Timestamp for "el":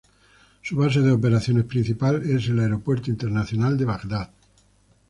2.49-2.59